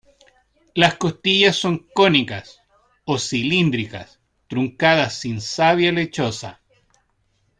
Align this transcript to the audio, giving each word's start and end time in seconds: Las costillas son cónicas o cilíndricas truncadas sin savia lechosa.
Las 0.73 0.95
costillas 0.97 1.57
son 1.57 1.85
cónicas 1.93 2.59
o 3.05 3.19
cilíndricas 3.19 4.19
truncadas 4.47 5.13
sin 5.19 5.39
savia 5.39 5.91
lechosa. 5.91 6.59